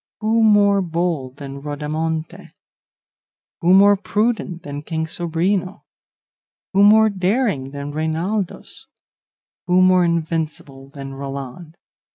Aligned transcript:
Who 0.21 0.41
more 0.41 0.81
bold 0.81 1.35
than 1.37 1.61
Rodamonte? 1.61 2.53
Who 3.59 3.75
more 3.75 3.95
prudent 3.95 4.63
than 4.63 4.81
King 4.81 5.05
Sobrino? 5.05 5.83
Who 6.73 6.81
more 6.81 7.11
daring 7.11 7.69
than 7.69 7.91
Reinaldos? 7.91 8.87
Who 9.67 9.83
more 9.83 10.03
invincible 10.03 10.89
than 10.89 11.13
Roland? 11.13 11.77